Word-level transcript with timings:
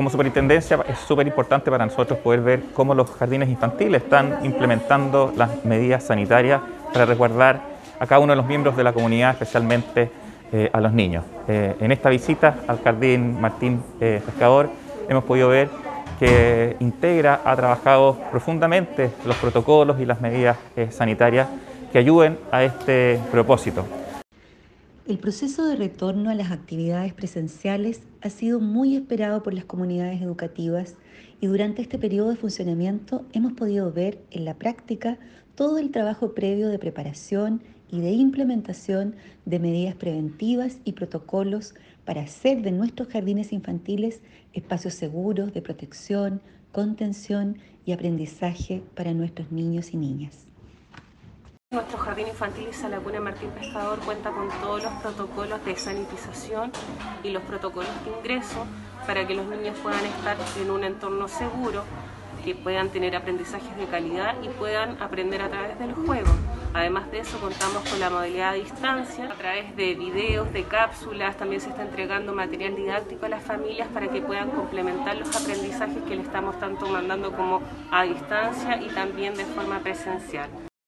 como 0.00 0.08
superintendencia 0.08 0.82
es 0.88 0.98
súper 1.00 1.26
importante 1.26 1.70
para 1.70 1.84
nosotros 1.84 2.18
poder 2.20 2.40
ver 2.40 2.62
cómo 2.72 2.94
los 2.94 3.10
jardines 3.10 3.50
infantiles 3.50 4.02
están 4.02 4.38
implementando 4.44 5.30
las 5.36 5.62
medidas 5.66 6.04
sanitarias 6.04 6.62
para 6.90 7.04
resguardar 7.04 7.60
a 7.98 8.06
cada 8.06 8.18
uno 8.18 8.32
de 8.32 8.38
los 8.38 8.46
miembros 8.46 8.78
de 8.78 8.82
la 8.82 8.94
comunidad, 8.94 9.32
especialmente 9.32 10.10
eh, 10.52 10.70
a 10.72 10.80
los 10.80 10.94
niños. 10.94 11.26
Eh, 11.46 11.76
en 11.78 11.92
esta 11.92 12.08
visita 12.08 12.60
al 12.66 12.82
Jardín 12.82 13.38
Martín 13.42 13.82
eh, 14.00 14.22
Pescador 14.24 14.70
hemos 15.06 15.24
podido 15.24 15.50
ver 15.50 15.68
que 16.18 16.76
Integra 16.80 17.42
ha 17.44 17.54
trabajado 17.54 18.16
profundamente 18.30 19.10
los 19.26 19.36
protocolos 19.36 20.00
y 20.00 20.06
las 20.06 20.22
medidas 20.22 20.56
sanitarias 20.88 21.46
que 21.92 21.98
ayuden 21.98 22.38
a 22.50 22.62
este 22.62 23.20
propósito. 23.30 23.84
El 25.06 25.18
proceso 25.18 25.64
de 25.64 25.76
retorno 25.76 26.28
a 26.28 26.34
las 26.34 26.52
actividades 26.52 27.14
presenciales 27.14 28.02
ha 28.20 28.28
sido 28.28 28.60
muy 28.60 28.94
esperado 28.94 29.42
por 29.42 29.54
las 29.54 29.64
comunidades 29.64 30.20
educativas 30.20 30.94
y 31.40 31.46
durante 31.46 31.80
este 31.80 31.98
periodo 31.98 32.28
de 32.28 32.36
funcionamiento 32.36 33.24
hemos 33.32 33.54
podido 33.54 33.90
ver 33.90 34.20
en 34.30 34.44
la 34.44 34.54
práctica 34.54 35.18
todo 35.54 35.78
el 35.78 35.90
trabajo 35.90 36.34
previo 36.34 36.68
de 36.68 36.78
preparación 36.78 37.62
y 37.90 38.00
de 38.00 38.10
implementación 38.10 39.16
de 39.46 39.58
medidas 39.58 39.96
preventivas 39.96 40.78
y 40.84 40.92
protocolos 40.92 41.74
para 42.04 42.20
hacer 42.20 42.60
de 42.60 42.70
nuestros 42.70 43.08
jardines 43.08 43.52
infantiles 43.52 44.20
espacios 44.52 44.94
seguros 44.94 45.54
de 45.54 45.62
protección, 45.62 46.42
contención 46.72 47.56
y 47.86 47.92
aprendizaje 47.92 48.82
para 48.94 49.14
nuestros 49.14 49.50
niños 49.50 49.94
y 49.94 49.96
niñas. 49.96 50.49
Nuestro 51.72 51.98
jardín 51.98 52.26
infantil 52.26 52.74
Salacuna 52.74 53.20
Martín 53.20 53.48
Pescador 53.50 54.00
cuenta 54.00 54.32
con 54.32 54.48
todos 54.60 54.82
los 54.82 54.92
protocolos 54.94 55.64
de 55.64 55.76
sanitización 55.76 56.72
y 57.22 57.30
los 57.30 57.44
protocolos 57.44 57.92
de 58.04 58.10
ingreso 58.10 58.66
para 59.06 59.24
que 59.24 59.36
los 59.36 59.46
niños 59.46 59.78
puedan 59.80 60.04
estar 60.04 60.36
en 60.60 60.68
un 60.68 60.82
entorno 60.82 61.28
seguro, 61.28 61.84
que 62.44 62.56
puedan 62.56 62.88
tener 62.88 63.14
aprendizajes 63.14 63.76
de 63.76 63.84
calidad 63.84 64.34
y 64.42 64.48
puedan 64.48 65.00
aprender 65.00 65.42
a 65.42 65.48
través 65.48 65.78
del 65.78 65.94
juego. 65.94 66.32
Además 66.74 67.08
de 67.12 67.20
eso 67.20 67.38
contamos 67.38 67.88
con 67.88 68.00
la 68.00 68.10
modalidad 68.10 68.48
a 68.48 68.54
distancia, 68.54 69.26
a 69.26 69.34
través 69.36 69.76
de 69.76 69.94
videos, 69.94 70.52
de 70.52 70.64
cápsulas, 70.64 71.36
también 71.36 71.60
se 71.60 71.68
está 71.68 71.82
entregando 71.82 72.32
material 72.32 72.74
didáctico 72.74 73.26
a 73.26 73.28
las 73.28 73.44
familias 73.44 73.86
para 73.94 74.08
que 74.08 74.20
puedan 74.20 74.50
complementar 74.50 75.16
los 75.18 75.36
aprendizajes 75.36 76.02
que 76.02 76.16
le 76.16 76.22
estamos 76.22 76.58
tanto 76.58 76.88
mandando 76.88 77.30
como 77.30 77.62
a 77.92 78.02
distancia 78.02 78.82
y 78.82 78.88
también 78.88 79.36
de 79.36 79.44
forma 79.44 79.78
presencial. 79.78 80.50